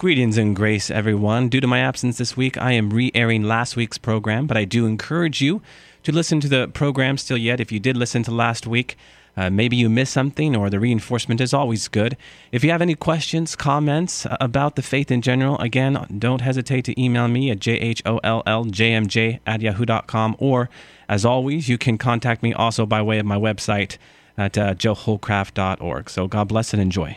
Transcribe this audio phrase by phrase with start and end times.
[0.00, 1.48] Greetings and grace, everyone.
[1.48, 4.64] Due to my absence this week, I am re airing last week's program, but I
[4.64, 5.60] do encourage you
[6.04, 7.58] to listen to the program still yet.
[7.58, 8.96] If you did listen to last week,
[9.36, 12.16] uh, maybe you missed something or the reinforcement is always good.
[12.52, 17.02] If you have any questions, comments about the faith in general, again, don't hesitate to
[17.02, 20.70] email me at jholljmj at yahoo.com or,
[21.08, 23.98] as always, you can contact me also by way of my website
[24.36, 26.08] at uh, joehollcraft.org.
[26.08, 27.16] So God bless and enjoy.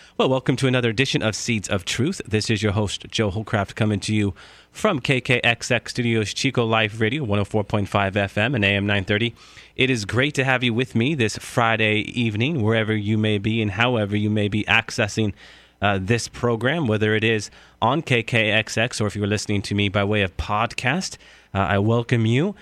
[0.21, 2.21] Well, welcome to another edition of Seeds of Truth.
[2.27, 4.35] This is your host, Joe Hollcraft, coming to you
[4.71, 9.33] from KKXX Studios, Chico Life Radio, 104.5 FM and AM 930.
[9.75, 13.63] It is great to have you with me this Friday evening, wherever you may be
[13.63, 15.33] and however you may be accessing
[15.81, 17.49] uh, this program, whether it is
[17.81, 21.17] on KKXX or if you're listening to me by way of podcast.
[21.51, 22.53] Uh, I welcome you.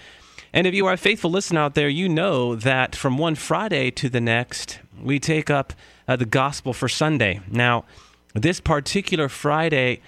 [0.54, 3.92] And if you are a faithful listener out there, you know that from one Friday
[3.92, 5.74] to the next, we take up
[6.08, 7.42] uh, the gospel for Sunday.
[7.50, 7.86] Now,
[8.34, 10.02] this particular Friday,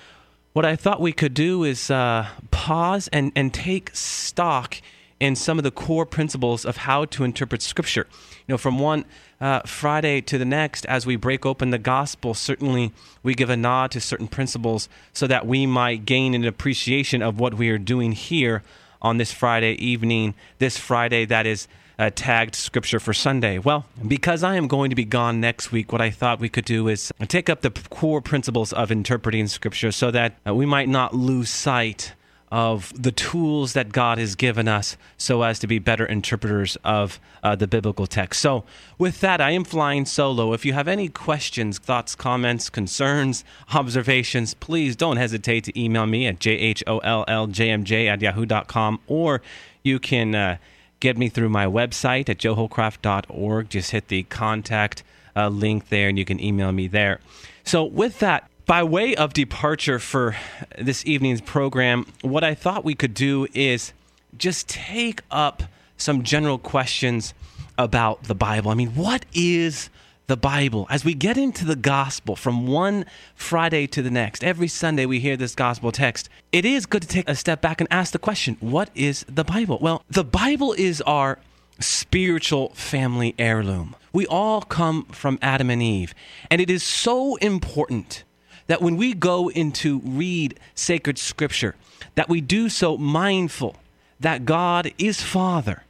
[0.53, 4.81] what I thought we could do is uh, pause and, and take stock
[5.19, 8.07] in some of the core principles of how to interpret Scripture.
[8.47, 9.05] You know, from one
[9.39, 13.55] uh, Friday to the next, as we break open the gospel, certainly we give a
[13.55, 17.77] nod to certain principles so that we might gain an appreciation of what we are
[17.77, 18.63] doing here
[18.99, 21.67] on this Friday evening, this Friday that is
[22.01, 23.59] uh, tagged scripture for Sunday?
[23.59, 26.65] Well, because I am going to be gone next week, what I thought we could
[26.65, 30.89] do is take up the core principles of interpreting scripture so that uh, we might
[30.89, 32.13] not lose sight
[32.51, 37.19] of the tools that God has given us so as to be better interpreters of
[37.43, 38.41] uh, the biblical text.
[38.41, 38.65] So,
[38.97, 40.53] with that, I am flying solo.
[40.53, 46.25] If you have any questions, thoughts, comments, concerns, observations, please don't hesitate to email me
[46.25, 49.41] at jholljmj at yahoo.com or
[49.83, 50.33] you can.
[50.33, 50.57] Uh,
[51.01, 53.69] get me through my website at joehollcraft.org.
[53.69, 55.03] Just hit the contact
[55.35, 57.19] uh, link there and you can email me there.
[57.65, 60.37] So, with that, by way of departure for
[60.77, 63.91] this evening's program, what I thought we could do is
[64.37, 65.63] just take up
[65.97, 67.33] some general questions
[67.77, 68.71] about the Bible.
[68.71, 69.89] I mean, what is
[70.31, 70.87] the Bible.
[70.89, 73.03] As we get into the gospel from one
[73.35, 76.29] Friday to the next, every Sunday we hear this gospel text.
[76.53, 79.43] It is good to take a step back and ask the question what is the
[79.43, 79.77] Bible?
[79.81, 81.37] Well, the Bible is our
[81.81, 83.93] spiritual family heirloom.
[84.13, 86.15] We all come from Adam and Eve,
[86.49, 88.23] and it is so important
[88.67, 91.75] that when we go into read sacred scripture
[92.15, 93.75] that we do so mindful
[94.17, 95.83] that God is Father.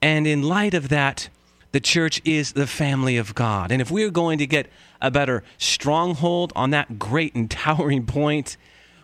[0.00, 1.28] And in light of that,
[1.72, 3.70] the church is the family of God.
[3.70, 4.68] And if we're going to get
[5.00, 8.56] a better stronghold on that great and towering point,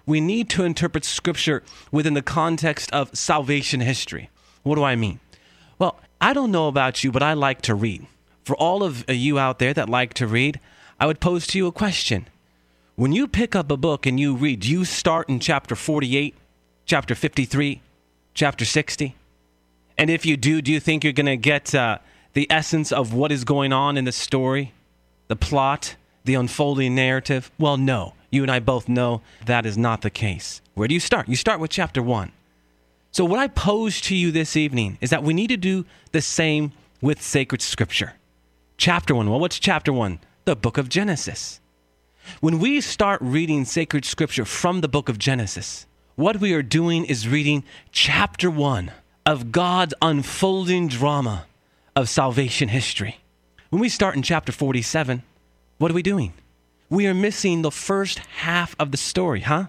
[0.06, 4.31] we need to interpret Scripture within the context of salvation history.
[4.62, 5.21] What do I mean?
[5.78, 8.06] Well, I don't know about you, but I like to read.
[8.45, 10.61] For all of you out there that like to read,
[10.99, 12.29] I would pose to you a question.
[12.94, 16.34] When you pick up a book and you read, do you start in chapter 48,
[16.84, 17.81] chapter 53,
[18.34, 19.17] chapter 60?
[19.97, 21.99] And if you do, do you think you're going to get uh,
[22.32, 24.72] the essence of what is going on in the story,
[25.28, 27.50] the plot, the unfolding narrative?
[27.59, 28.15] Well, no.
[28.31, 30.62] You and I both know that is not the case.
[30.75, 31.28] Where do you start?
[31.28, 32.32] You start with chapter 1.
[33.10, 36.22] So, what I pose to you this evening is that we need to do the
[36.22, 36.72] same
[37.03, 38.15] with sacred scripture.
[38.78, 39.28] Chapter 1.
[39.28, 40.19] Well, what's chapter 1?
[40.47, 41.60] The book of Genesis.
[42.41, 47.04] When we start reading sacred scripture from the book of Genesis, what we are doing
[47.04, 48.91] is reading chapter 1
[49.26, 51.47] of God's unfolding drama
[51.95, 53.19] of salvation history.
[53.71, 55.23] When we start in chapter 47,
[55.79, 56.33] what are we doing?
[56.89, 59.67] We are missing the first half of the story, huh?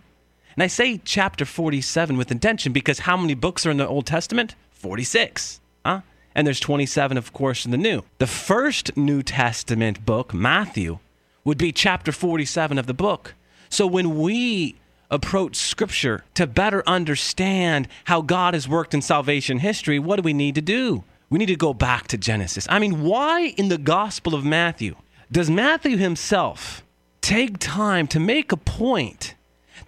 [0.55, 4.05] And I say chapter 47 with intention because how many books are in the Old
[4.05, 4.55] Testament?
[4.71, 6.01] 46, huh?
[6.35, 8.03] And there's 27, of course, in the New.
[8.19, 10.99] The first New Testament book, Matthew,
[11.43, 13.35] would be chapter 47 of the book.
[13.69, 14.75] So when we
[15.09, 20.33] approach Scripture to better understand how God has worked in salvation history, what do we
[20.33, 21.03] need to do?
[21.33, 22.67] We need to go back to Genesis.
[22.69, 24.95] I mean, why in the Gospel of Matthew
[25.31, 26.83] does Matthew himself
[27.21, 29.33] take time to make a point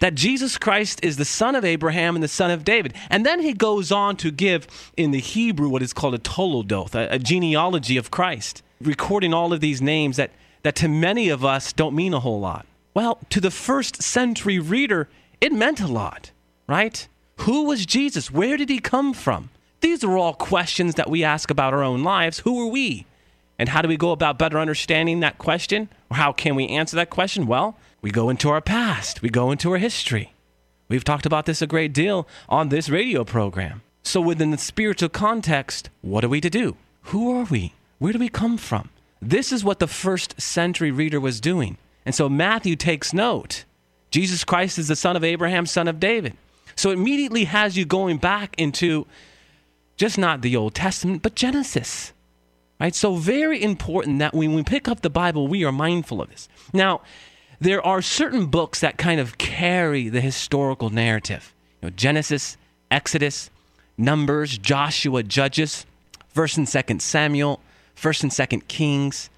[0.00, 2.94] that Jesus Christ is the son of Abraham and the son of David?
[3.10, 4.66] And then he goes on to give
[4.96, 9.52] in the Hebrew what is called a Toledoth, a, a genealogy of Christ, recording all
[9.52, 10.32] of these names that,
[10.64, 12.66] that to many of us don't mean a whole lot.
[12.92, 15.08] Well, to the first century reader,
[15.40, 16.32] it meant a lot,
[16.66, 17.06] right?
[17.42, 18.32] Who was Jesus?
[18.32, 19.50] Where did he come from?
[19.80, 22.40] These are all questions that we ask about our own lives.
[22.40, 23.06] Who are we?
[23.58, 25.88] And how do we go about better understanding that question?
[26.10, 27.46] Or how can we answer that question?
[27.46, 30.32] Well, we go into our past, we go into our history.
[30.88, 33.82] We've talked about this a great deal on this radio program.
[34.02, 36.76] So, within the spiritual context, what are we to do?
[37.02, 37.72] Who are we?
[37.98, 38.90] Where do we come from?
[39.20, 41.78] This is what the first century reader was doing.
[42.04, 43.64] And so Matthew takes note.
[44.10, 46.36] Jesus Christ is the son of Abraham, son of David.
[46.76, 49.06] So immediately has you going back into
[49.96, 52.12] just not the Old Testament, but Genesis.
[52.78, 52.94] Right?
[52.94, 56.48] So very important that when we pick up the Bible, we are mindful of this.
[56.72, 57.00] Now,
[57.58, 61.54] there are certain books that kind of carry the historical narrative.
[61.80, 62.58] You know, Genesis,
[62.90, 63.50] Exodus,
[63.96, 65.86] Numbers, Joshua, Judges,
[66.28, 67.60] First and Second Samuel,
[67.94, 69.30] First and Second Kings,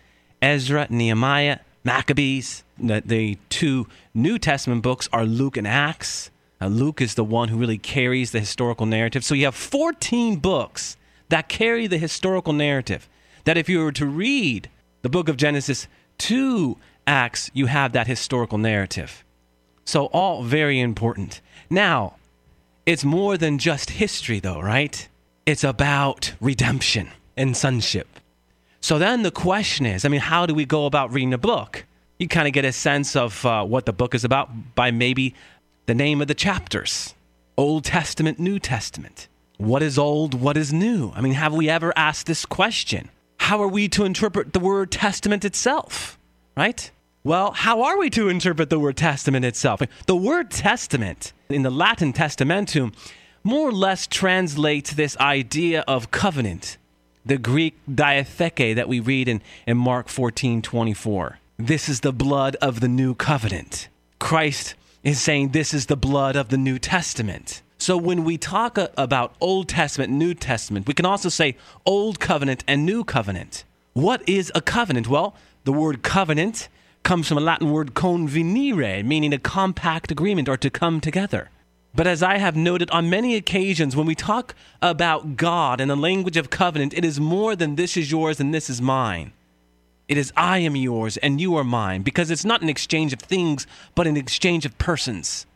[0.43, 2.65] Ezra, Nehemiah, Maccabees.
[2.77, 6.31] The, the two New Testament books are Luke and Acts.
[6.61, 9.25] Uh, Luke is the one who really carries the historical narrative.
[9.25, 10.97] So you have 14 books
[11.29, 13.09] that carry the historical narrative.
[13.45, 14.69] That if you were to read
[15.03, 15.87] the book of Genesis
[16.19, 16.77] to
[17.07, 19.25] Acts, you have that historical narrative.
[19.85, 21.41] So, all very important.
[21.71, 22.17] Now,
[22.85, 25.09] it's more than just history, though, right?
[25.47, 27.09] It's about redemption
[27.39, 28.07] and sonship.
[28.81, 31.85] So then the question is I mean, how do we go about reading a book?
[32.19, 35.35] You kind of get a sense of uh, what the book is about by maybe
[35.89, 37.15] the name of the chapters
[37.57, 39.27] Old Testament, New Testament.
[39.57, 40.35] What is old?
[40.35, 41.11] What is new?
[41.17, 43.09] I mean, have we ever asked this question?
[43.39, 46.19] How are we to interpret the word testament itself?
[46.57, 46.91] Right?
[47.25, 49.81] Well, how are we to interpret the word testament itself?
[50.07, 52.95] The word testament in the Latin testamentum
[53.43, 56.77] more or less translates this idea of covenant
[57.25, 61.39] the Greek diatheke that we read in, in Mark 14 24.
[61.57, 63.89] This is the blood of the new covenant.
[64.19, 67.63] Christ is saying this is the blood of the New Testament.
[67.79, 71.57] So when we talk about Old Testament, New Testament, we can also say
[71.87, 73.65] Old Covenant and New Covenant.
[73.93, 75.09] What is a covenant?
[75.09, 75.35] Well,
[75.65, 76.69] the word covenant
[77.05, 81.51] comes from a Latin word convenire, meaning a compact agreement or to come together.
[81.95, 85.97] But as I have noted on many occasions, when we talk about God and the
[85.97, 89.33] language of covenant, it is more than this is yours and this is mine.
[90.09, 93.21] It is I am yours and you are mine, because it's not an exchange of
[93.21, 95.47] things, but an exchange of persons.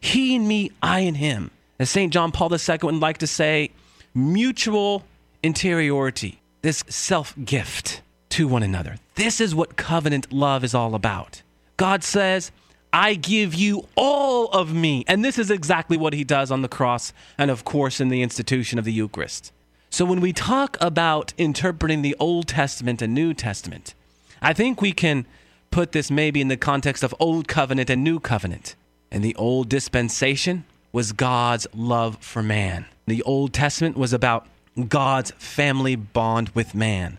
[0.00, 1.50] He and me, I and him.
[1.78, 2.12] As St.
[2.12, 3.70] John Paul II would like to say,
[4.14, 5.04] mutual
[5.42, 8.00] interiority, this self gift
[8.30, 8.96] to one another.
[9.14, 11.42] This is what covenant love is all about.
[11.76, 12.50] God says,
[12.92, 15.04] I give you all of me.
[15.06, 18.22] And this is exactly what he does on the cross and, of course, in the
[18.22, 19.52] institution of the Eucharist.
[19.90, 23.94] So when we talk about interpreting the Old Testament and New Testament,
[24.40, 25.26] I think we can
[25.70, 28.76] put this maybe in the context of Old Covenant and New Covenant.
[29.10, 32.86] And the Old Dispensation was God's love for man.
[33.06, 34.46] The Old Testament was about
[34.88, 37.18] God's family bond with man.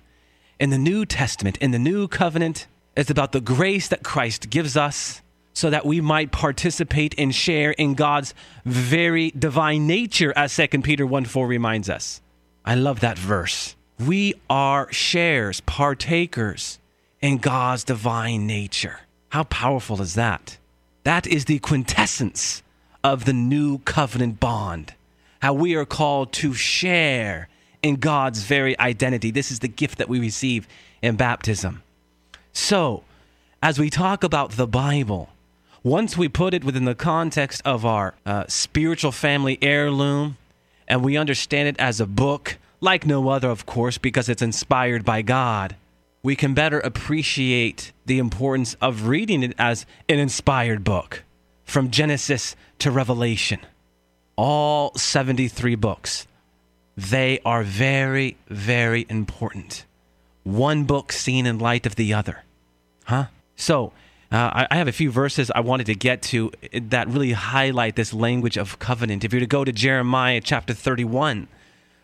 [0.59, 4.75] In the New Testament, in the New Covenant, it's about the grace that Christ gives
[4.75, 5.21] us
[5.53, 8.33] so that we might participate and share in God's
[8.65, 12.21] very divine nature, as 2 Peter 1 4 reminds us.
[12.65, 13.75] I love that verse.
[13.99, 16.79] We are shares, partakers
[17.21, 19.01] in God's divine nature.
[19.29, 20.57] How powerful is that?
[21.03, 22.63] That is the quintessence
[23.03, 24.93] of the new covenant bond.
[25.41, 27.47] How we are called to share
[27.81, 29.31] in God's very identity.
[29.31, 30.67] This is the gift that we receive
[31.01, 31.83] in baptism.
[32.51, 33.03] So,
[33.61, 35.29] as we talk about the Bible,
[35.83, 40.37] once we put it within the context of our uh, spiritual family heirloom
[40.87, 45.05] and we understand it as a book, like no other, of course, because it's inspired
[45.05, 45.75] by God,
[46.21, 51.23] we can better appreciate the importance of reading it as an inspired book
[51.63, 53.59] from Genesis to Revelation.
[54.35, 56.27] All 73 books.
[56.97, 59.85] They are very, very important.
[60.43, 62.43] One book seen in light of the other.
[63.05, 63.25] Huh?
[63.55, 63.93] So,
[64.31, 68.13] uh, I, have a few verses I wanted to get to that really highlight this
[68.13, 69.23] language of covenant.
[69.23, 71.47] If you were to go to Jeremiah chapter 31,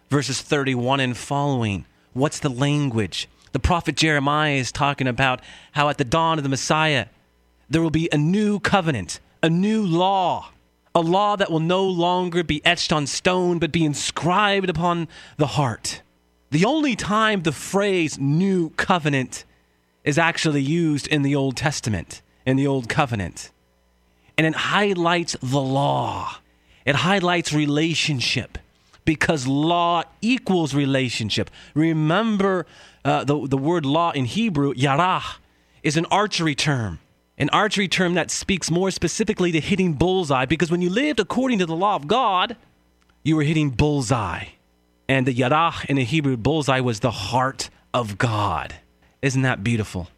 [0.09, 3.27] verses 31 and following, what's the language?
[3.55, 5.39] The prophet Jeremiah is talking about
[5.71, 7.05] how at the dawn of the Messiah,
[7.69, 10.49] there will be a new covenant, a new law,
[10.93, 15.07] a law that will no longer be etched on stone, but be inscribed upon
[15.37, 16.01] the heart.
[16.51, 19.45] The only time the phrase new covenant
[20.03, 23.51] is actually used in the Old Testament, in the Old Covenant.
[24.37, 26.39] And it highlights the law,
[26.85, 28.57] it highlights relationship
[29.05, 31.49] because law equals relationship.
[31.73, 32.65] Remember
[33.05, 35.37] uh, the, the word law in Hebrew, yarah,
[35.83, 36.99] is an archery term.
[37.37, 41.59] An archery term that speaks more specifically to hitting bullseye because when you lived according
[41.59, 42.57] to the law of God,
[43.23, 44.45] you were hitting bullseye.
[45.07, 48.75] And the yarach in the Hebrew bullseye was the heart of God.
[49.21, 50.09] Isn't that beautiful?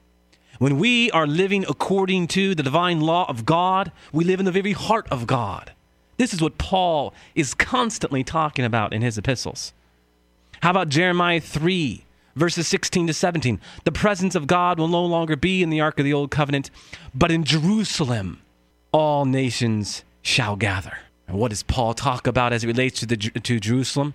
[0.59, 4.51] When we are living according to the divine law of God, we live in the
[4.51, 5.73] very heart of God.
[6.17, 9.73] This is what Paul is constantly talking about in his epistles.
[10.61, 12.03] How about Jeremiah 3,
[12.37, 13.59] verses 16 to 17?
[13.83, 16.69] The presence of God will no longer be in the ark of the old covenant,
[17.13, 18.41] but in Jerusalem
[18.91, 20.97] all nations shall gather.
[21.27, 24.13] And what does Paul talk about as it relates to, the, to Jerusalem?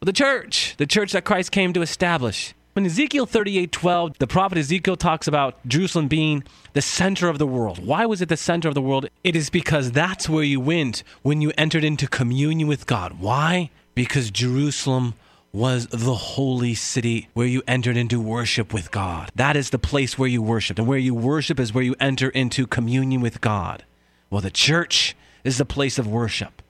[0.00, 2.54] Well, the church, the church that Christ came to establish.
[2.76, 7.46] In Ezekiel 38 12, the prophet Ezekiel talks about Jerusalem being the center of the
[7.46, 7.84] world.
[7.84, 9.08] Why was it the center of the world?
[9.22, 13.20] It is because that's where you went when you entered into communion with God.
[13.20, 13.70] Why?
[13.94, 15.14] Because Jerusalem
[15.54, 19.30] was the holy city where you entered into worship with God.
[19.36, 20.80] That is the place where you worship.
[20.80, 23.84] And where you worship is where you enter into communion with God.
[24.30, 26.60] Well, the church is the place of worship,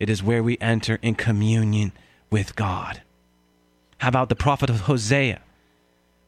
[0.00, 1.92] it is where we enter in communion
[2.28, 3.02] with God.
[3.98, 5.40] How about the prophet of Hosea?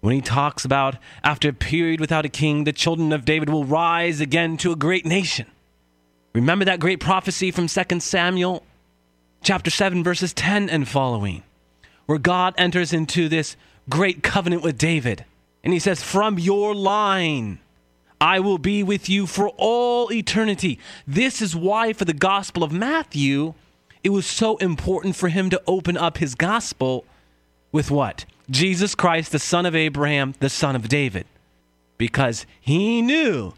[0.01, 3.65] When he talks about, after a period without a king, the children of David will
[3.65, 5.47] rise again to a great nation.
[6.33, 8.63] Remember that great prophecy from 2 Samuel
[9.43, 11.43] chapter 7, verses 10 and following,
[12.07, 13.57] where God enters into this
[13.89, 15.25] great covenant with David.
[15.63, 17.59] And he says, From your line,
[18.21, 20.79] I will be with you for all eternity.
[21.07, 23.55] This is why, for the Gospel of Matthew,
[24.03, 27.05] it was so important for him to open up his Gospel
[27.73, 28.25] with what?
[28.49, 31.27] Jesus Christ, the son of Abraham, the son of David.
[31.99, 33.53] Because he knew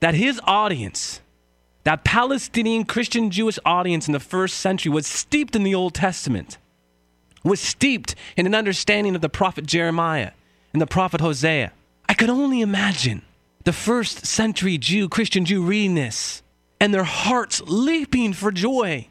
[0.00, 1.20] that his audience,
[1.82, 6.58] that Palestinian Christian Jewish audience in the first century, was steeped in the Old Testament,
[7.44, 10.32] was steeped in an understanding of the prophet Jeremiah
[10.72, 11.72] and the prophet Hosea.
[12.08, 13.22] I could only imagine
[13.64, 16.42] the first century Jew, Christian Jew, reading this
[16.80, 19.08] and their hearts leaping for joy.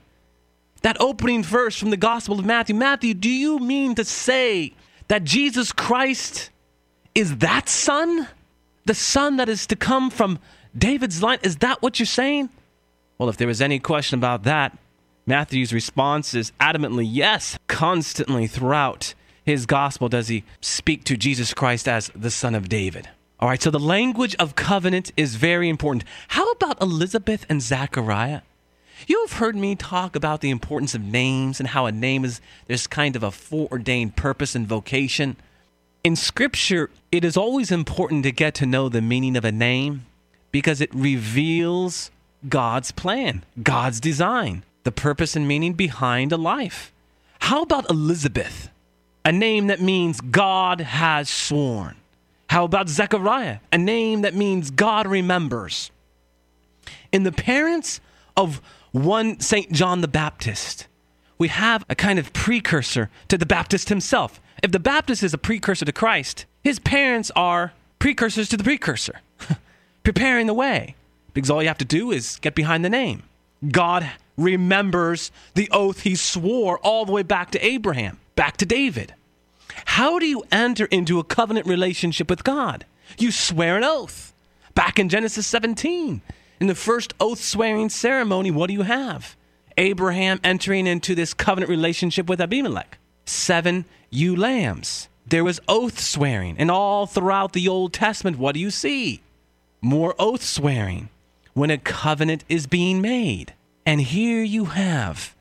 [0.82, 4.74] That opening verse from the Gospel of Matthew Matthew, do you mean to say
[5.08, 6.50] that Jesus Christ
[7.16, 8.28] is that son?
[8.86, 10.40] The son that is to come from
[10.78, 11.40] David's line?
[11.42, 12.50] Is that what you're saying?
[13.18, 14.78] Well, if there was any question about that,
[15.26, 17.58] Matthew's response is adamantly yes.
[17.68, 19.14] Constantly throughout
[19.46, 23.10] his gospel does he speak to Jesus Christ as the son of David.
[23.40, 26.06] All right, so the language of covenant is very important.
[26.30, 28.42] How about Elizabeth and Zachariah?
[29.08, 32.40] You have heard me talk about the importance of names and how a name is
[32.68, 35.36] there's kind of a foreordained purpose and vocation.
[36.06, 40.06] In scripture, it is always important to get to know the meaning of a name
[40.52, 42.12] because it reveals
[42.48, 46.92] God's plan, God's design, the purpose and meaning behind a life.
[47.40, 48.70] How about Elizabeth?
[49.26, 51.96] A name that means God has sworn.
[52.50, 53.60] How about Zechariah?
[53.72, 55.92] A name that means God remembers.
[57.12, 58.00] In the parents
[58.36, 58.62] of
[58.92, 59.72] one St.
[59.72, 60.88] John the Baptist,
[61.38, 64.40] we have a kind of precursor to the Baptist himself.
[64.62, 69.22] If the Baptist is a precursor to Christ, his parents are precursors to the precursor,
[70.04, 70.96] preparing the way.
[71.34, 73.24] Because all you have to do is get behind the name.
[73.72, 79.14] God remembers the oath he swore all the way back to Abraham, back to David.
[79.86, 82.86] How do you enter into a covenant relationship with God?
[83.18, 84.34] You swear an oath.
[84.76, 86.22] Back in Genesis 17,
[86.60, 89.36] in the first oath swearing ceremony, what do you have?
[89.78, 92.98] Abraham entering into this covenant relationship with Abimelech.
[93.26, 95.10] Seven ewe lambs.
[95.26, 96.56] There was oath swearing.
[96.58, 99.22] And all throughout the Old Testament, what do you see?
[99.82, 101.10] More oath swearing
[101.54, 103.54] when a covenant is being made.
[103.86, 105.36] And here you have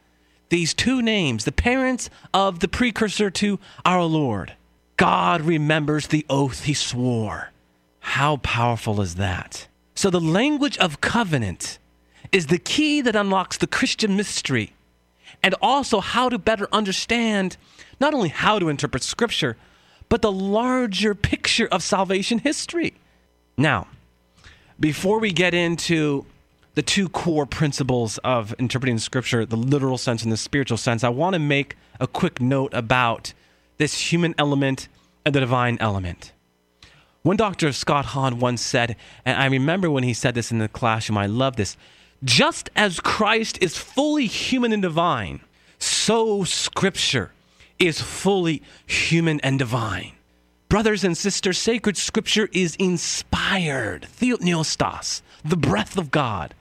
[0.48, 4.54] these two names, the parents of the precursor to our Lord.
[4.96, 7.50] God remembers the oath he swore.
[8.00, 9.66] How powerful is that?
[9.94, 11.78] So, the language of covenant
[12.32, 14.72] is the key that unlocks the Christian mystery
[15.42, 17.56] and also how to better understand
[18.00, 19.56] not only how to interpret Scripture,
[20.08, 22.94] but the larger picture of salvation history.
[23.56, 23.86] Now,
[24.78, 26.26] before we get into
[26.74, 31.10] the two core principles of interpreting Scripture, the literal sense and the spiritual sense, I
[31.10, 33.34] want to make a quick note about
[33.78, 34.88] this human element
[35.24, 36.32] and the divine element.
[37.22, 37.72] One Dr.
[37.72, 41.26] Scott Hahn once said, and I remember when he said this in the classroom, I
[41.26, 41.76] love this
[42.24, 45.40] just as Christ is fully human and divine,
[45.78, 47.32] so Scripture
[47.78, 50.12] is fully human and divine.
[50.68, 56.54] Brothers and sisters, sacred Scripture is inspired, theopneustos, the breath of God,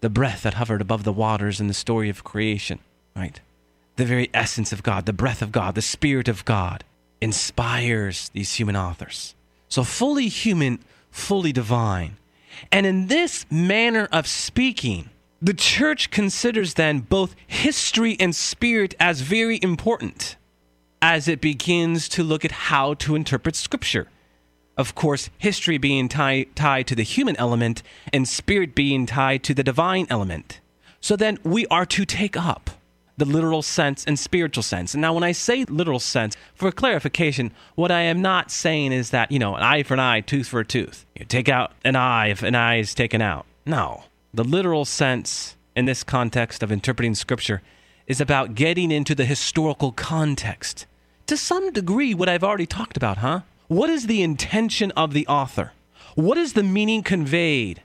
[0.00, 2.78] the breath that hovered above the waters in the story of creation,
[3.14, 3.40] right?
[3.96, 6.84] The very essence of God, the breath of God, the Spirit of God
[7.20, 9.34] inspires these human authors.
[9.68, 12.16] So fully human, fully divine.
[12.70, 15.10] And in this manner of speaking,
[15.42, 20.36] The church considers then both history and spirit as very important
[21.02, 24.08] as it begins to look at how to interpret Scripture.
[24.76, 29.54] Of course, history being tie, tied to the human element and spirit being tied to
[29.54, 30.60] the divine element.
[31.00, 32.70] So then we are to take up
[33.16, 34.92] the literal sense and spiritual sense.
[34.92, 39.10] And now, when I say literal sense, for clarification, what I am not saying is
[39.10, 41.06] that, you know, an eye for an eye, tooth for a tooth.
[41.18, 43.46] You take out an eye if an eye is taken out.
[43.64, 44.04] No.
[44.34, 47.62] The literal sense in this context of interpreting Scripture
[48.06, 50.86] is about getting into the historical context.
[51.26, 53.40] To some degree, what I've already talked about, huh?
[53.68, 55.72] What is the intention of the author?
[56.14, 57.82] What is the meaning conveyed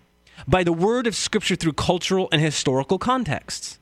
[0.47, 3.79] by the word of Scripture through cultural and historical contexts?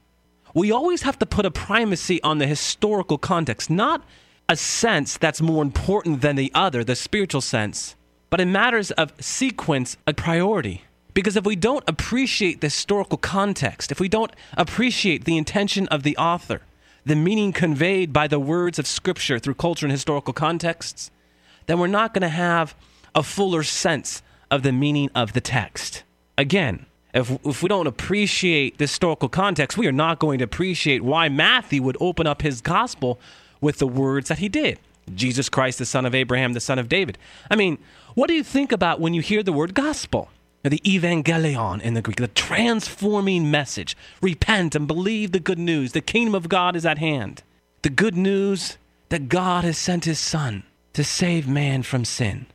[0.53, 4.01] We always have to put a primacy on the historical context, not
[4.47, 7.97] a sense that's more important than the other, the spiritual sense,
[8.29, 10.83] but in matters of sequence, a priority.
[11.13, 16.03] Because if we don't appreciate the historical context, if we don't appreciate the intention of
[16.03, 16.61] the author,
[17.05, 21.11] the meaning conveyed by the words of Scripture through culture and historical contexts,
[21.69, 22.73] then we're not going to have
[23.13, 26.01] a fuller sense of the meaning of the text.
[26.35, 31.03] Again, if, if we don't appreciate the historical context, we are not going to appreciate
[31.03, 33.19] why Matthew would open up his gospel
[33.61, 34.79] with the words that he did
[35.13, 37.19] Jesus Christ, the son of Abraham, the son of David.
[37.51, 37.77] I mean,
[38.15, 40.29] what do you think about when you hear the word gospel?
[40.63, 43.95] The evangelion in the Greek, the transforming message.
[44.21, 45.91] Repent and believe the good news.
[45.91, 47.43] The kingdom of God is at hand.
[47.83, 48.77] The good news
[49.09, 52.45] that God has sent his son to save man from sin.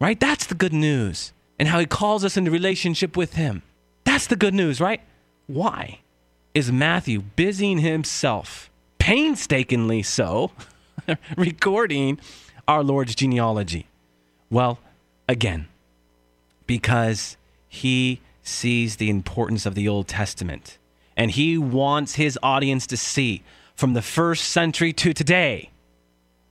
[0.00, 0.18] Right?
[0.18, 1.32] That's the good news.
[1.58, 3.62] And how he calls us into relationship with him.
[4.04, 5.00] That's the good news, right?
[5.46, 6.00] Why
[6.54, 10.50] is Matthew busying himself, painstakingly so,
[11.36, 12.18] recording
[12.66, 13.86] our Lord's genealogy?
[14.50, 14.78] Well,
[15.28, 15.68] again,
[16.66, 17.36] because
[17.68, 20.78] he sees the importance of the Old Testament
[21.16, 23.42] and he wants his audience to see
[23.74, 25.70] from the first century to today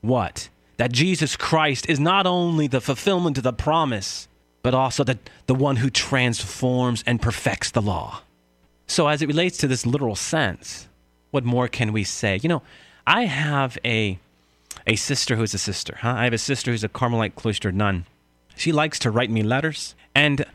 [0.02, 0.50] what?
[0.84, 4.28] That Jesus Christ is not only the fulfillment of the promise,
[4.64, 8.20] but also the, the one who transforms and perfects the law.
[8.86, 10.90] So, as it relates to this literal sense,
[11.32, 12.38] what more can we say?
[12.44, 12.64] You know,
[13.08, 14.20] I have a,
[14.86, 16.00] a sister who's a sister.
[16.02, 16.16] Huh?
[16.18, 18.06] I have a sister who's a Carmelite cloistered nun.
[18.58, 20.46] She likes to write me letters, and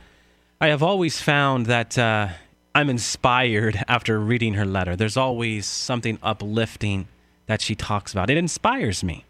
[0.61, 2.29] I have always found that uh,
[2.74, 4.94] I'm inspired after reading her letter.
[4.94, 7.09] There's always something uplifting
[7.46, 8.29] that she talks about.
[8.29, 9.24] It inspires me.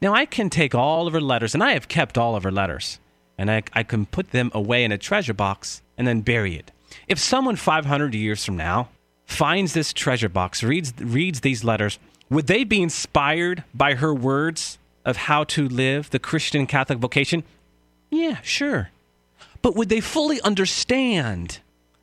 [0.00, 2.52] Now, I can take all of her letters, and I have kept all of her
[2.52, 2.98] letters,
[3.38, 6.70] and I, I can put them away in a treasure box and then bury it.
[7.08, 8.88] If someone 500 years from now
[9.26, 11.98] finds this treasure box, reads, reads these letters,
[12.30, 17.44] would they be inspired by her words of how to live the Christian Catholic vocation?
[18.10, 18.90] Yeah, sure.
[19.62, 21.60] But would they fully understand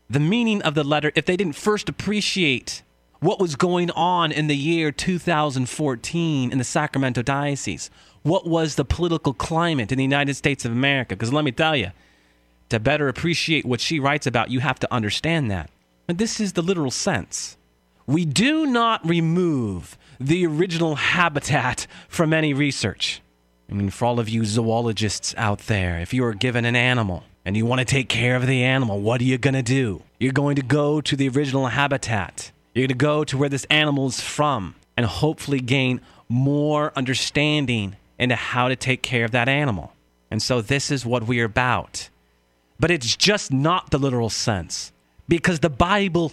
[0.09, 2.83] the meaning of the letter if they didn't first appreciate
[3.21, 7.91] what was going on in the year 2014 in the Sacramento Diocese.
[8.23, 11.15] What was the political climate in the United States of America?
[11.15, 11.91] Because let me tell you,
[12.69, 15.69] to better appreciate what she writes about, you have to understand that.
[16.07, 17.57] And this is the literal sense.
[18.07, 23.21] We do not remove the original habitat from any research.
[23.69, 27.23] I mean, for all of you zoologists out there, if you are given an animal
[27.45, 30.01] and you want to take care of the animal, what are you going to do?
[30.19, 32.51] You're going to go to the original habitat.
[32.73, 37.97] You're going to go to where this animal is from and hopefully gain more understanding
[38.17, 39.93] into how to take care of that animal.
[40.29, 42.09] And so this is what we're about.
[42.79, 44.93] But it's just not the literal sense
[45.27, 46.31] because the Bible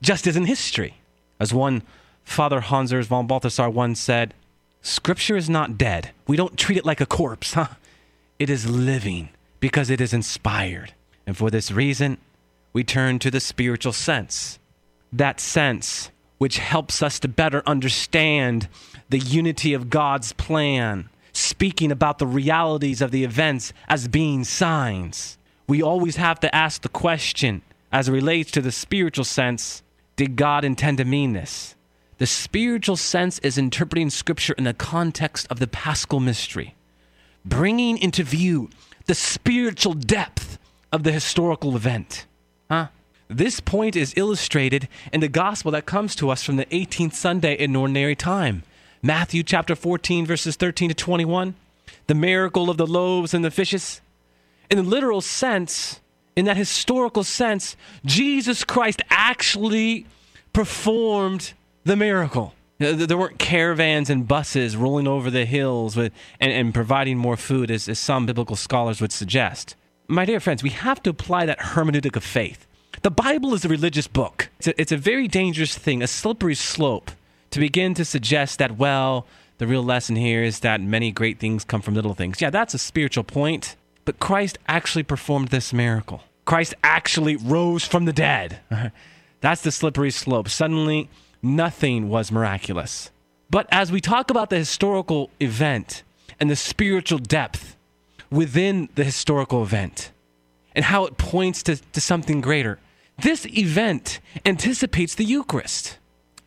[0.00, 0.94] just isn't history.
[1.40, 1.82] As one
[2.22, 4.34] Father Hans Urs von Balthasar once said,
[4.82, 6.10] Scripture is not dead.
[6.28, 7.68] We don't treat it like a corpse, huh?
[8.38, 10.94] It is living because it is inspired.
[11.26, 12.18] And for this reason,
[12.72, 14.59] we turn to the spiritual sense
[15.12, 18.68] that sense, which helps us to better understand
[19.08, 25.36] the unity of God's plan, speaking about the realities of the events as being signs.
[25.66, 29.82] We always have to ask the question, as it relates to the spiritual sense,
[30.16, 31.74] did God intend to mean this?
[32.18, 36.74] The spiritual sense is interpreting Scripture in the context of the paschal mystery,
[37.44, 38.68] bringing into view
[39.06, 40.58] the spiritual depth
[40.92, 42.26] of the historical event.
[42.70, 42.88] Huh?
[43.30, 47.54] This point is illustrated in the gospel that comes to us from the 18th Sunday
[47.54, 48.64] in ordinary time.
[49.02, 51.54] Matthew chapter 14, verses 13 to 21,
[52.08, 54.00] the miracle of the loaves and the fishes.
[54.68, 56.00] In the literal sense,
[56.34, 60.06] in that historical sense, Jesus Christ actually
[60.52, 61.52] performed
[61.84, 62.54] the miracle.
[62.78, 67.70] There weren't caravans and buses rolling over the hills with, and, and providing more food,
[67.70, 69.76] as, as some biblical scholars would suggest.
[70.08, 72.66] My dear friends, we have to apply that hermeneutic of faith
[73.02, 74.50] The Bible is a religious book.
[74.58, 77.10] It's a, it's a very dangerous thing, a slippery slope
[77.50, 81.64] to begin to suggest that, well, the real lesson here is that many great things
[81.64, 82.42] come from little things.
[82.42, 86.22] Yeah, that's a spiritual point, but Christ actually performed this miracle.
[86.44, 88.58] Christ actually rose from the dead.
[89.40, 90.48] That's the slippery slope.
[90.48, 91.08] Suddenly,
[91.42, 93.10] nothing was miraculous.
[93.48, 96.02] But as we talk about the historical event
[96.38, 97.76] and the spiritual depth
[98.30, 100.10] within the historical event
[100.74, 102.78] and how it points to, to something greater,
[103.22, 105.98] this event anticipates the Eucharist,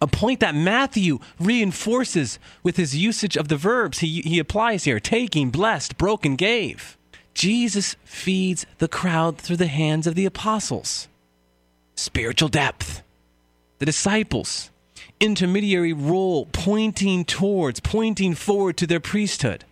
[0.02, 5.00] a point that Matthew reinforces with his usage of the verbs he, he applies here
[5.00, 6.98] taking, blessed, broken, gave.
[7.34, 11.08] Jesus feeds the crowd through the hands of the apostles.
[11.96, 13.04] Spiritual depth.
[13.80, 14.72] The disciples,
[15.20, 19.66] intermediary role pointing towards, pointing forward to their priesthood.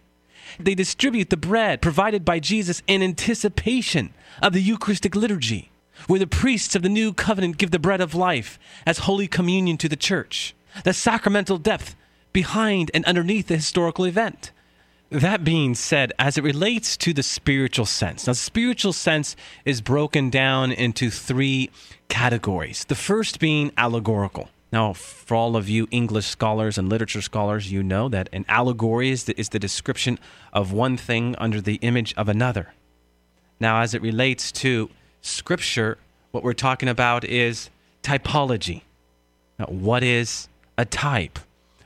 [0.60, 5.71] They distribute the bread provided by Jesus in anticipation of the Eucharistic liturgy,
[6.08, 9.78] where the priests of the new covenant give the bread of life as Holy Communion
[9.78, 10.56] to the church.
[10.84, 11.96] The sacramental depth
[12.34, 14.52] behind and underneath the historical event.
[15.10, 19.36] That being said, as it relates to the spiritual sense, now, the spiritual sense
[19.66, 21.70] is broken down into three
[22.08, 22.86] categories.
[22.86, 24.50] The first being allegorical.
[24.72, 29.10] Now, for all of you English scholars and literature scholars, you know that an allegory
[29.10, 30.18] is the, is the description
[30.54, 32.74] of one thing under the image of another.
[33.60, 34.90] Now, as it relates to
[35.22, 35.98] Scripture,
[36.32, 37.70] what we're talking about is
[38.04, 38.82] typology.
[39.60, 41.40] Now, what is a type?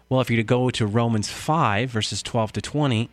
[0.07, 3.09] Well, if you go to Romans 5, verses 12 to 20,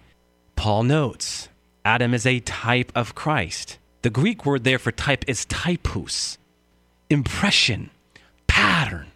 [0.57, 1.49] Paul notes
[1.85, 3.79] Adam is a type of Christ.
[4.03, 6.39] The Greek word there for type is typos,
[7.11, 7.91] impression,
[8.47, 9.09] pattern.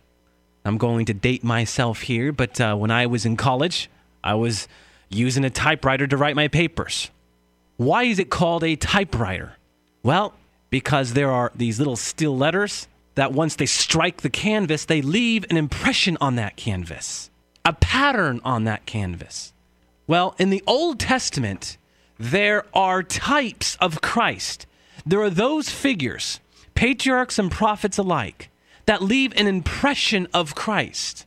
[0.64, 3.88] I'm going to date myself here, but uh, when I was in college,
[4.25, 4.66] I was
[5.09, 7.11] using a typewriter to write my papers.
[7.77, 9.57] Why is it called a typewriter?
[10.03, 10.35] Well,
[10.70, 15.44] because there are these little steel letters that once they strike the canvas, they leave
[15.48, 17.31] an impression on that canvas
[17.66, 19.52] a pattern on that canvas.
[20.07, 21.76] Well, in the Old Testament,
[22.16, 24.66] there are types of Christ.
[25.05, 26.38] There are those figures,
[26.76, 28.50] patriarchs and prophets alike,
[28.87, 31.26] that leave an impression of Christ.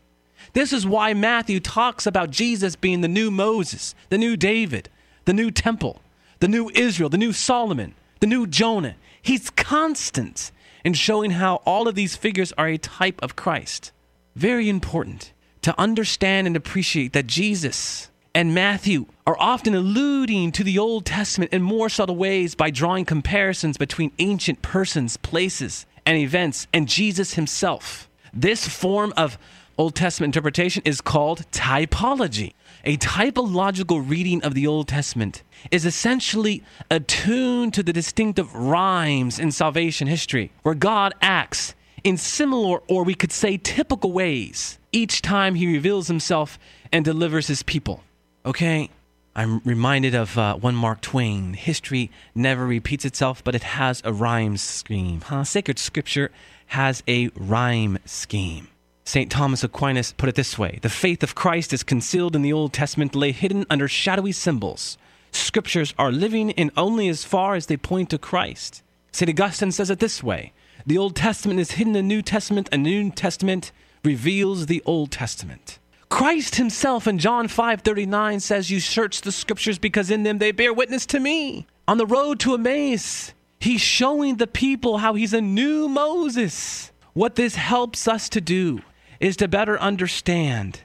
[0.53, 4.87] This is why Matthew talks about Jesus being the new Moses, the new David,
[5.25, 6.01] the new temple,
[6.39, 8.95] the new Israel, the new Solomon, the new Jonah.
[9.21, 10.51] He's constant
[10.83, 13.91] in showing how all of these figures are a type of Christ.
[14.35, 20.79] Very important to understand and appreciate that Jesus and Matthew are often alluding to the
[20.79, 26.67] Old Testament in more subtle ways by drawing comparisons between ancient persons, places, and events
[26.73, 28.09] and Jesus himself.
[28.33, 29.37] This form of
[29.77, 32.53] Old Testament interpretation is called typology.
[32.85, 39.51] A typological reading of the Old Testament is essentially attuned to the distinctive rhymes in
[39.51, 45.55] salvation history, where God acts in similar, or we could say typical ways each time
[45.55, 46.57] he reveals himself
[46.91, 48.01] and delivers his people.
[48.45, 48.89] Okay?
[49.35, 51.53] I'm reminded of uh, one Mark Twain.
[51.53, 55.21] History never repeats itself, but it has a rhyme scheme.
[55.21, 55.43] Huh?
[55.43, 56.31] Sacred scripture
[56.67, 58.68] has a rhyme scheme.
[59.09, 59.31] St.
[59.31, 62.73] Thomas Aquinas put it this way The faith of Christ is concealed in the Old
[62.73, 64.99] Testament, lay hidden under shadowy symbols.
[65.31, 68.83] Scriptures are living in only as far as they point to Christ.
[69.11, 69.27] St.
[69.27, 70.53] Augustine says it this way
[70.85, 73.71] The Old Testament is hidden in the New Testament, and the New Testament
[74.03, 75.79] reveals the Old Testament.
[76.09, 80.71] Christ himself in John 5:39 says you search the scriptures because in them they bear
[80.71, 81.65] witness to me.
[81.87, 86.91] On the road to Emmaus, he's showing the people how he's a new Moses.
[87.13, 88.81] What this helps us to do
[89.19, 90.81] is to better understand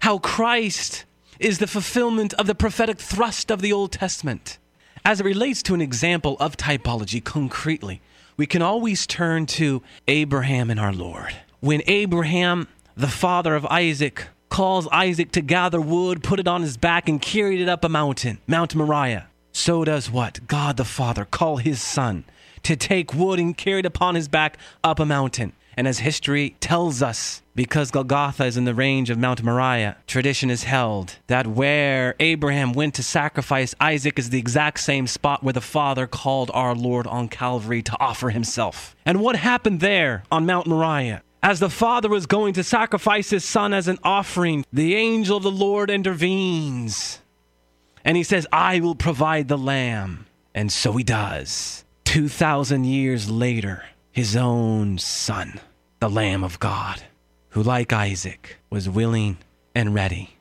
[0.00, 1.04] how Christ
[1.38, 4.58] is the fulfillment of the prophetic thrust of the Old Testament.
[5.04, 8.00] As it relates to an example of typology concretely,
[8.36, 14.28] we can always turn to Abraham and our Lord when Abraham, the father of Isaac,
[14.48, 17.88] calls Isaac to gather wood, put it on his back, and carried it up a
[17.88, 19.28] mountain, Mount Moriah.
[19.52, 20.46] So does what?
[20.46, 22.24] God the Father call his son
[22.62, 25.52] to take wood and carry it upon his back up a mountain.
[25.78, 30.50] And as history tells us, because Golgotha is in the range of Mount Moriah, tradition
[30.50, 35.52] is held that where Abraham went to sacrifice Isaac is the exact same spot where
[35.52, 38.96] the Father called our Lord on Calvary to offer himself.
[39.06, 41.22] And what happened there on Mount Moriah?
[41.44, 45.44] As the father was going to sacrifice his son as an offering, the angel of
[45.44, 47.20] the Lord intervenes.
[48.04, 50.26] And he says, I will provide the lamb.
[50.56, 51.84] And so he does.
[52.06, 55.60] 2,000 years later, his own son,
[56.00, 57.02] the Lamb of God,
[57.50, 59.38] who, like Isaac, was willing
[59.74, 60.36] and ready.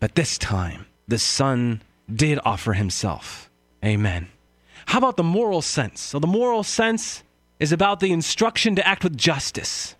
[0.00, 3.50] But this time, the son did offer himself.
[3.84, 4.28] Amen.
[4.86, 6.00] How about the moral sense?
[6.00, 7.22] So, the moral sense
[7.60, 9.94] is about the instruction to act with justice,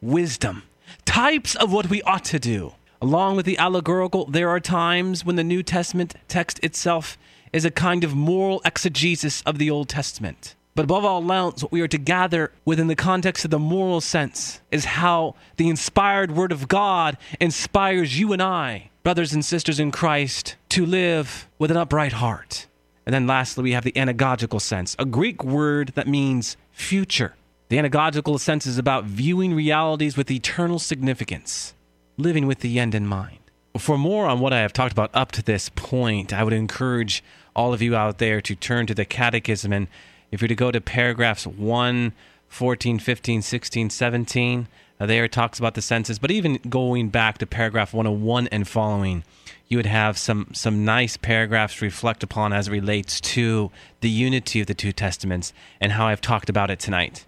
[0.00, 0.62] wisdom,
[1.04, 2.72] types of what we ought to do.
[3.00, 7.18] Along with the allegorical, there are times when the New Testament text itself
[7.52, 10.54] is a kind of moral exegesis of the Old Testament.
[10.74, 14.00] But above all else, what we are to gather within the context of the moral
[14.00, 19.78] sense is how the inspired Word of God inspires you and I, brothers and sisters
[19.78, 22.66] in Christ, to live with an upright heart.
[23.04, 27.34] And then lastly, we have the anagogical sense, a Greek word that means future.
[27.68, 31.74] The anagogical sense is about viewing realities with eternal significance,
[32.16, 33.38] living with the end in mind.
[33.78, 37.24] For more on what I have talked about up to this point, I would encourage
[37.56, 39.72] all of you out there to turn to the Catechism.
[39.72, 39.88] And
[40.32, 42.12] if you're to go to paragraphs 1,
[42.48, 44.68] 14, 15, 16, 17,
[44.98, 46.18] uh, there it talks about the senses.
[46.18, 49.24] But even going back to paragraph 101 and following,
[49.68, 54.60] you would have some, some nice paragraphs reflect upon as it relates to the unity
[54.60, 57.26] of the two testaments and how I've talked about it tonight.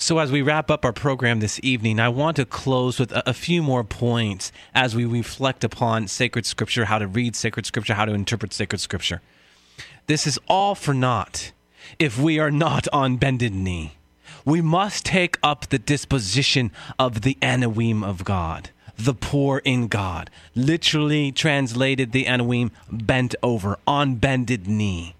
[0.00, 3.30] So, as we wrap up our program this evening, I want to close with a,
[3.30, 7.94] a, few more points as we reflect upon sacred scripture, how to read sacred scripture,
[7.94, 9.20] how to interpret sacred scripture.
[10.06, 11.50] This is all for naught
[11.98, 13.94] if we are not on bended knee.
[14.44, 20.30] We must take up the disposition of the Anawim of God, the poor in God.
[20.54, 25.14] Literally translated, the Anawim bent over, on bended knee.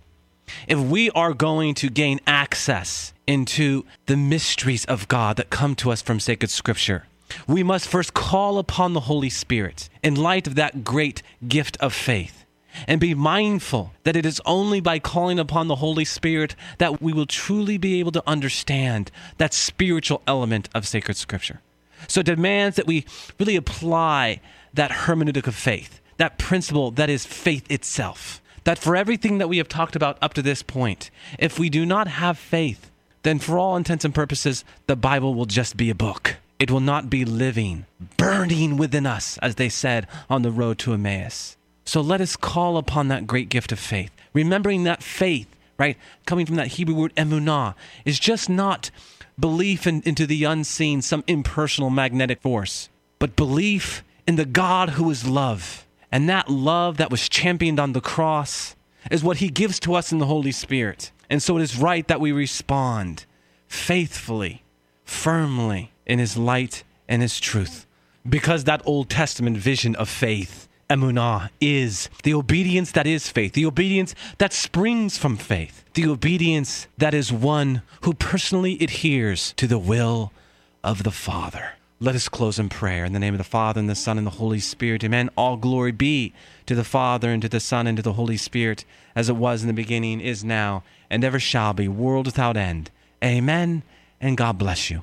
[0.66, 5.92] If we are going to gain access into the mysteries of God that come to
[5.92, 7.04] us from sacred scripture.
[7.46, 11.92] We must first call upon the Holy Spirit in light of that great gift of
[11.92, 12.46] faith
[12.86, 17.12] and be mindful that it is only by calling upon the Holy Spirit that we
[17.12, 21.60] will truly be able to understand that spiritual element of sacred scripture.
[22.06, 23.04] So it demands that we
[23.38, 24.40] really apply
[24.74, 28.40] that hermeneutic of faith, that principle that is faith itself.
[28.64, 31.86] That for everything that we have talked about up to this point, if we do
[31.86, 32.90] not have faith,
[33.22, 36.36] then for all intents and purposes, the Bible will just be a book.
[36.58, 37.86] It will not be living,
[38.16, 41.57] burning within us, as they said on the road to Emmaus.
[41.88, 45.48] So let us call upon that great gift of faith, remembering that faith,
[45.79, 45.96] right,
[46.27, 47.74] coming from that Hebrew word emunah,
[48.05, 48.90] is just not
[49.40, 55.11] belief in, into the unseen, some impersonal magnetic force, but belief in the God who
[55.11, 55.87] is love.
[56.12, 58.77] And that love that was championed on the cross
[59.11, 61.11] is what he gives to us in the Holy Spirit.
[61.31, 63.24] And so it is right that we respond
[63.66, 64.62] faithfully,
[65.05, 67.87] firmly in His light and His truth.
[68.29, 73.66] Because that Old Testament vision of faith, emunah, is the obedience that is faith, the
[73.66, 79.79] obedience that springs from faith, the obedience that is one who personally adheres to the
[79.79, 80.33] will
[80.83, 81.72] of the Father.
[82.01, 83.05] Let us close in prayer.
[83.05, 85.03] In the name of the Father, and the Son, and the Holy Spirit.
[85.03, 85.31] Amen.
[85.37, 86.33] All glory be
[86.66, 88.85] to the Father, and to the Son, and to the Holy Spirit,
[89.16, 92.92] as it was in the beginning, is now, and ever shall be, world without end.
[93.22, 93.83] Amen.
[94.20, 95.03] And God bless you.